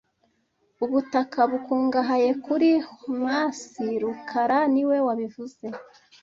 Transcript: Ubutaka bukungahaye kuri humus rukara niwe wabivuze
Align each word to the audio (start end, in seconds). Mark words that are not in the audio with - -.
Ubutaka 0.83 1.39
bukungahaye 1.51 2.29
kuri 2.45 2.69
humus 2.99 3.59
rukara 4.01 4.59
niwe 4.73 4.97
wabivuze 5.07 5.65